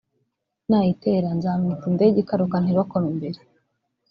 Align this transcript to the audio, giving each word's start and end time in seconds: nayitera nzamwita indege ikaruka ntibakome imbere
nayitera 0.69 1.27
nzamwita 1.37 1.85
indege 1.91 2.17
ikaruka 2.23 2.55
ntibakome 2.59 3.07
imbere 3.13 3.39